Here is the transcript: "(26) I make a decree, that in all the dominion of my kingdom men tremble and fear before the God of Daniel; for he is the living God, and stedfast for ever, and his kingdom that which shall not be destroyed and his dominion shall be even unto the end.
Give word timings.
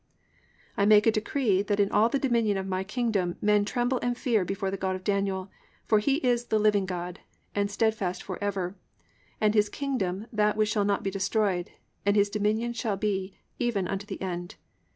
"(26) 0.73 0.73
I 0.77 0.85
make 0.87 1.05
a 1.05 1.11
decree, 1.11 1.61
that 1.61 1.79
in 1.79 1.91
all 1.91 2.09
the 2.09 2.17
dominion 2.17 2.57
of 2.57 2.65
my 2.65 2.83
kingdom 2.83 3.35
men 3.39 3.63
tremble 3.63 3.99
and 4.01 4.17
fear 4.17 4.43
before 4.43 4.71
the 4.71 4.75
God 4.77 4.95
of 4.95 5.03
Daniel; 5.03 5.51
for 5.85 5.99
he 5.99 6.15
is 6.27 6.45
the 6.45 6.57
living 6.57 6.87
God, 6.87 7.19
and 7.53 7.69
stedfast 7.69 8.23
for 8.23 8.43
ever, 8.43 8.75
and 9.39 9.53
his 9.53 9.69
kingdom 9.69 10.25
that 10.33 10.57
which 10.57 10.69
shall 10.69 10.85
not 10.85 11.03
be 11.03 11.11
destroyed 11.11 11.69
and 12.03 12.15
his 12.15 12.31
dominion 12.31 12.73
shall 12.73 12.97
be 12.97 13.37
even 13.59 13.87
unto 13.87 14.07
the 14.07 14.19
end. 14.23 14.55